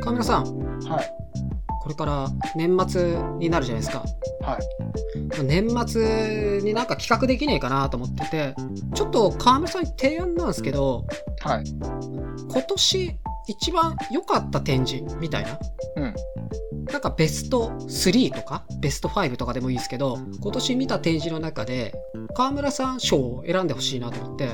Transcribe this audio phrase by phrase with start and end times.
[0.00, 0.44] 川村さん、
[0.88, 1.10] はい。
[1.82, 4.04] これから年末になるじゃないですか。
[4.42, 5.44] はい。
[5.44, 8.54] 年末になんか企画できねえかなと思ってて、
[8.94, 11.06] ちょっと川村さんに提案なんですけど、
[11.40, 11.64] はい。
[12.48, 13.16] 今年
[13.46, 15.58] 一番良かった展示みたいな。
[15.96, 16.14] うん。
[16.90, 21.94] なんかベスト3とかベスト5とかでもいいですけど、今年見た展示の中で、
[22.34, 24.50] 川村さん賞を選んでほしいなと思って、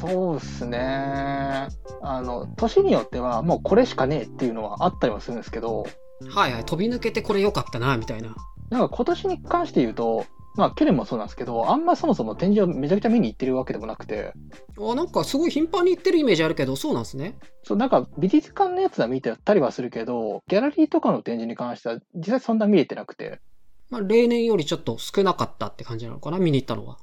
[0.00, 1.68] そうですね。
[2.02, 5.86] あの、年によってはもうこれしかねえっていうのはあったりはするんですけど、
[6.28, 8.34] はいはい、飛び抜けてこれ良かったな、みたいな。
[8.70, 10.26] なんか今年に関して言うと、
[10.56, 14.32] まあ去年もそうなんですけど、あんまそもそも展示をめちゃくちゃ見に行ってるわけでもなくて、
[14.78, 17.38] あ、なんかすごい頻繁に行ってるイメージあるけど、そうなんですね。
[17.62, 23.40] そうなんか美術館のやつは見てたりはするけど、ギャラリーとかの展示に関しては実際そんな見れてなくて、
[23.90, 26.98] まあ、例年よりちょっと少なかったって感じなのかな、見に行ったのは。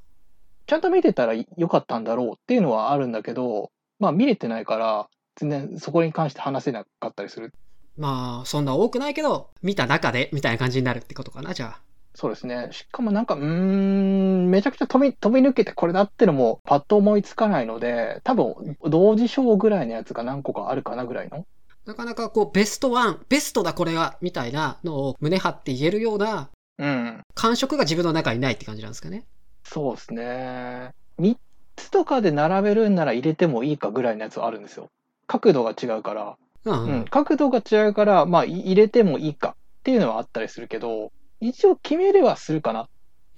[0.67, 7.53] ちゃんと見てたら良かったんだろうっていうのはあるんだけど、まあ見れてないから、全然そこに関して話せなかったりする。
[7.97, 11.81] まあ、そんな多くないけど、見た中で、みたいな感じになるってことかな、じゃあ。
[12.19, 12.69] そうですね。
[12.71, 21.45] しかもなんか、うーん、めちゃくちゃ飛び、飛び抜けてこれだってのもパッと思いつかないので、多分、同時賞ぐらいのやつが何個かあるかなぐらいの。
[21.85, 27.21] なかなかこう、ベストワン、ベストだこれは、みたいなのを胸張って言えるようなうん。
[27.35, 29.23] 感触が自分の中にないって感じなんですかね。
[29.63, 30.89] そうですね。
[31.19, 31.35] 3
[31.75, 34.87] つとかで並べるんなら入れてもいいかぐらいのやつはあるんですよ。
[35.27, 36.35] 角度が違うから。
[36.65, 36.83] うん、う。
[36.83, 37.05] うんん。
[37.05, 42.87] 角度が違うから、まあ、い入れてもいいかっていうのはあったりするけど、一応決めれはするかな。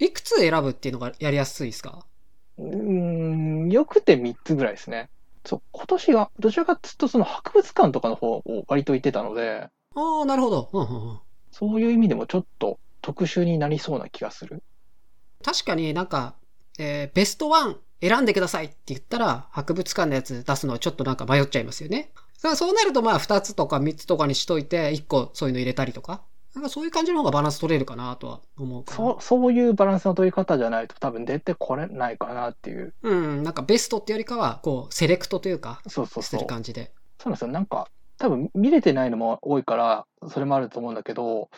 [0.00, 2.04] いくつ選ぶっていうのがやりやすいですか？
[2.58, 2.76] うー
[3.66, 5.10] ん、よくて3つぐらいですね。
[5.46, 10.68] そう、今年は、どちらかっていうと、その博物館とかの方を割と言ってたので、ああ、なるほど。
[10.72, 11.20] うんうんうん。
[11.52, 14.62] そういう意味でもちょっと特殊になりそうな気がする。
[15.44, 16.34] 確かになんか、
[16.78, 22.12] えーベストワン選んでくださいって言ったら、博物館のやつ出すのはちょっとなんか迷っちゃいますよね。
[22.56, 26.22] そうなるとまあ2つとか3つとかにしといて、1個そういうの入れたりとか。
[26.54, 28.96] なんかそういう感じの方がバランス取れるかなとは思うかな。
[28.96, 32.94] そう、そういうバランスの取り方じゃないと多分出てこれないかなっていう。
[33.02, 36.40] うん、なんかベストってよりかは、こう、セレクトというか、そうそうそう。
[36.40, 36.92] る感じで。
[37.18, 37.48] そうなんですよ。
[37.48, 41.50] なんか、多分見れてないのも多いから、それもあると思うんだけど、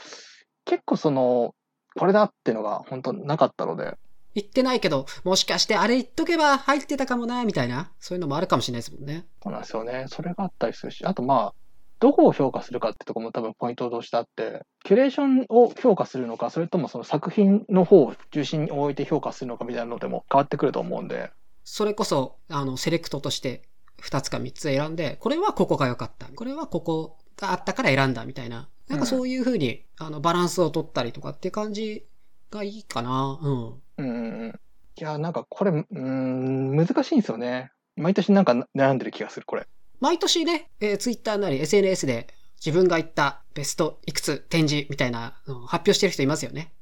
[0.65, 1.55] 結構その、
[1.97, 3.97] これだってのが本当なかったので、
[4.35, 9.27] 言ってないけど、もしかしてあれ言っとけば入ってたかもな、みたいな、そういうのもあるかもしれないですもんね。
[9.43, 10.07] そうなんですよね。
[10.09, 11.55] それがあったりするし、あとまあ、
[12.03, 21.31] どこを評価するかってところも多分ポイントとしてあって、キュレーションを評価するのか、それともその作品の方を中心に置いて評価するのかみたいなのでも変わってくると思うんで、
[21.63, 23.63] それこそ、あの、セレクトとして
[24.01, 26.27] 2つか3つ選んで、これはここが良かった。
[26.27, 28.69] これはここがあったから選んだみたいな。
[28.89, 32.05] なんかそういう風に、あの、バランスを取ったりとかって感じ
[32.51, 33.39] がいいかな。
[33.41, 33.53] うん。
[33.59, 34.61] うんうんうん。
[34.97, 37.71] いや、なんかこれ、うーん、難しいんですよね。
[37.95, 39.69] 毎年なんか悩んでる気がする、これ。
[40.03, 42.27] 毎年ね、えー、Twitter なり SNS で
[42.57, 46.73] 自分が言ったベストいくつ展示みたいなのを発表してる人いますよね。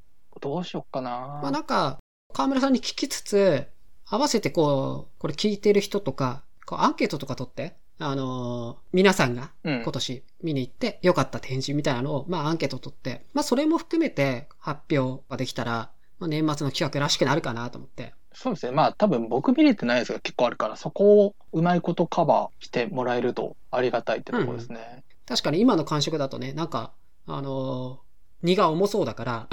[0.40, 1.10] どうしよっかな。
[1.42, 1.98] まあなんか、
[2.32, 3.66] 河村さんに聞きつつ、
[4.06, 18.14] 合わせてこう、これ聞いてる人とか、こうアンケートとか取って、あのー皆さんがうん今年見に行って良かった展示みたいなのを、まあアンケート取って、まあそれも含めて発表ができたら、まあ年末の企画らしくなるかなと思って。
[18.32, 18.72] そうですね。
[18.72, 25.04] まあ多分僕見れてないやつが結構あるから、そこをうまいことカバーしてもらえるとありがたいってところですね。
[25.26, 26.92] 確かに今の感触だとね、なんか、
[27.26, 28.10] あのー
[28.42, 29.48] 荷が重そうだから、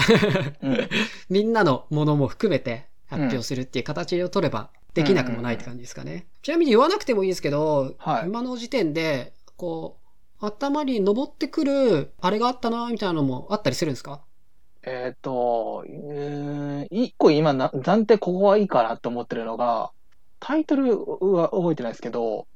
[0.62, 0.90] うん。
[1.30, 6.26] みんなのものも含めて発表するっていう形を取ればできなくもないって感じですかね。
[6.42, 9.98] ちなみに言わなくてもいいですけど、はい今の時点で、こ
[10.42, 14.22] う、頭に登ってくる、あれがあったな、みたいなのもあったりするんですか？
[14.90, 19.92] えっ、と、うーん一個今な、暫定ここはいいかなと思ってるのが、
[20.40, 20.98] タイトル
[21.34, 22.48] は覚えてないですけど、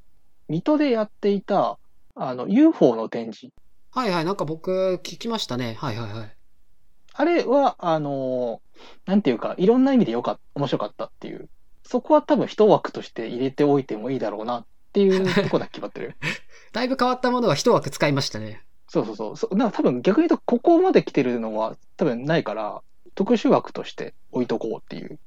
[0.48, 1.78] 水戸でやっていた、
[2.14, 3.54] あの、UFO の展示。
[3.90, 5.76] はいはい、なんか僕聞きましたね。
[5.78, 6.36] はいはいはい。
[7.12, 8.62] あれは、あの、
[9.04, 11.50] なんていうか、いろんな意味でよかった、面白かったっていう。
[11.84, 16.16] そこは多分一枠として入れておいてもいいだろうなっていうとこだけ決まってる。
[16.72, 18.62] だいぶ変わったものは一枠使いましたね。
[18.92, 19.36] そうそうそう。
[19.38, 22.82] そだから多分逆に言うと、ここまで来てるのは多分ないから、
[23.14, 25.18] 特殊枠として置いとこうっていう。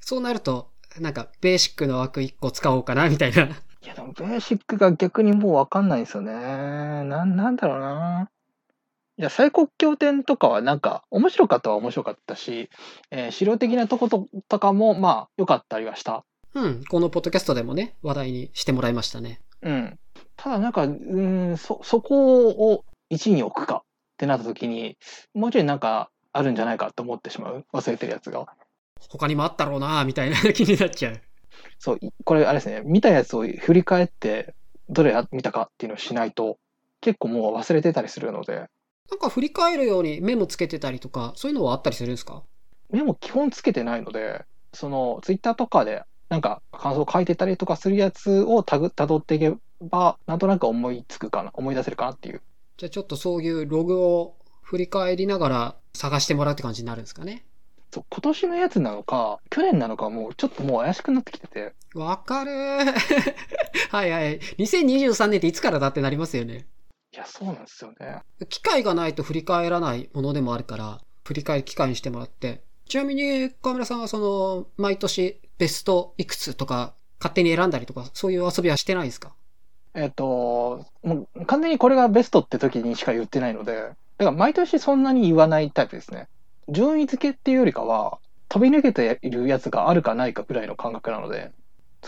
[0.00, 3.42] そうなると、なんかベーシックの枠一個使おうかな、みたいな。
[3.42, 6.32] いや、でもベーシックが逆にもうわかんないんですよね。
[6.32, 8.30] なん、なんだろうな。
[9.18, 12.70] いや、最国境展とかはなんか、面白かったは面白かったし、
[13.10, 16.24] えー資料的なとこととかも、まあ、良かったりはした。
[16.54, 19.42] うん、このポッドキャストでもね、話題にしてもらいましたね。
[19.60, 19.98] うん。
[20.36, 23.82] ただなんか、うーん、そ、そこを1位に置くかっ
[24.16, 24.96] てなった時に、
[25.34, 27.66] もうちょいなんか、あるんじゃないかと思ってしまう。
[27.72, 28.46] 忘れてるやつが。
[29.08, 31.20] 他にもあったろうなみたいな気になっちゃう。
[31.78, 34.54] そう、いこれあれですね、見たやつを振り返って、
[34.88, 36.58] どれ見たかっていうのをしないと、
[37.00, 38.68] 結構もう忘れてたりするので、
[39.10, 42.44] なんか振り返るようにメモつけてたりとか、そういうのはあったりするんですか？
[42.90, 52.42] メモ基本つけてないので、そのツイッターとかでなんか感想書いてたりとかするやつをたぐ辿っていけば、なんとなく思いつくかな、思い出せるかなっていう。
[52.80, 57.44] じゃあちょっとそういうログを振り返りながら探してもらうって感じになるんですかね。
[57.92, 62.94] そう今年のやつなのか、去年なのかもうちょっともう怪しくなってきてて、わかるー
[63.92, 64.38] はいはい。
[64.38, 66.66] 2023年っていつからだってなりますよね。
[67.12, 68.22] いや、そうなんですよね。
[68.48, 72.62] 機会がないと振り返らないものでもあるから、振り返る機会にしてもらって。
[72.88, 79.34] ちなみに、河村さんはその、毎年ベストいくつとか、勝手に選んだりとか、そういう遊びはしてないですか？
[79.94, 86.28] えっ、と、もう完全にこれがベストって時にしか言ってないので、だから毎年そんなに言わないタイプですね。
[86.68, 91.52] 順位付けっていうよりかは、飛び抜けているやつがあるかないかぐらいの感覚なので、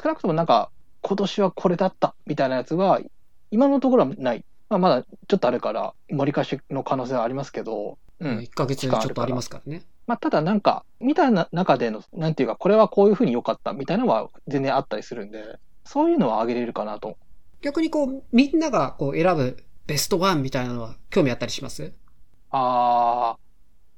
[0.01, 0.71] 少なくともなんか、
[1.01, 3.01] 今年はこれだったみたいなやつは、
[3.51, 4.45] 今のところはない。
[4.69, 8.39] まあ、まだちょっとあるから、盛り返しの可能性はありますけど、うん。
[8.39, 9.83] 1ヶ月ちょっとありますからね。
[10.07, 17.17] まあ、ただなんか、見た中での、なんていうか、これはこういうふうに良かったみたいなのは全然あったりするんで、そういうのは上げれるかなと
[17.63, 19.57] 逆にこう、みんながこう選ぶ
[19.87, 21.93] ベストワンみたいなのは興味あったりします？
[22.51, 23.39] ああ、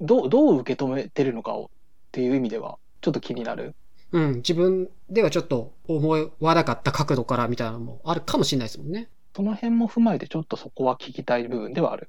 [0.00, 1.69] どう、どう受け止めてるのかをっ
[2.12, 3.75] ていう意味では、ちょっと気になる。
[4.12, 6.08] うん、自分ではちょっと思
[6.40, 9.08] わなかった角度からみたいなのもあるかもしれないですもんね。
[9.34, 12.08] その辺も踏まえて、ちょっとそこは聞きたい部分ではある。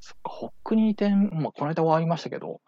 [0.00, 2.60] そっか、ホック2点、まあ、この間終わりましたけど、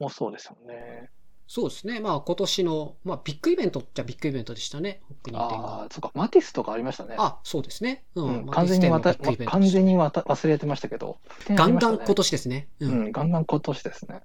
[0.00, 1.10] もうそうですよね。
[1.46, 2.00] そうですね。
[2.00, 5.00] まあ今年の、まあビッグイベントっちゃビッグイベントでしたね。
[5.08, 7.16] ホック2点あがあ。、そっか、マティスとかありましたね。
[7.18, 8.04] あ、そうですね。
[8.14, 8.46] ううん、ん。
[8.46, 11.18] 完全にわた、完全にわた忘れてましたけど。
[11.48, 12.68] ガンガンね今年ですね。
[12.80, 12.86] う。
[12.86, 14.22] うんん、ガンガン今年ですね。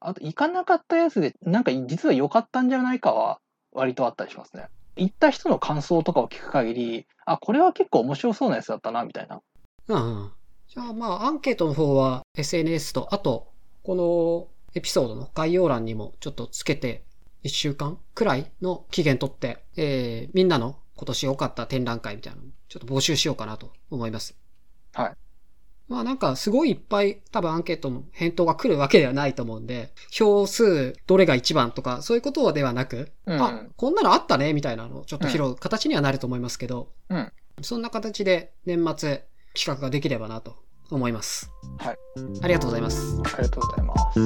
[0.00, 3.40] あと、行かなかったやつで、なんか実は良かったんじゃないかは、
[3.72, 4.68] 割とあったりしますね。
[4.96, 9.40] 行った人の感想とかを聞く限り、あ、これは結構面白そうなやつだったな、みたいな。
[9.88, 10.32] うんうん。
[10.68, 13.48] じゃあまあアンケートの方は SNS と、あと、
[13.82, 17.04] このエピソードの概要欄にもちょっとつけて、
[17.44, 24.36] 1週間くらいの期限取って、えー、みんなの今年良かった展覧会みたいなのをちょっと募集しようかなと思います。
[24.92, 25.12] はい。
[25.86, 37.32] まあなんかすごいいっぱい多分アンケートの返答が来るわけではないと思うんで、票数どれが一番とかそういうことではなく、うんあ、こんなのあったねみたいなのをちょっと拾う形にはなると思いますけど、うん
[37.62, 39.24] そんな形で年末
[39.54, 40.56] 企画ができればなと
[40.90, 41.52] 思います。
[41.78, 41.98] はい。
[42.42, 43.20] ありがとうございます。
[43.24, 44.18] ありがとうございます。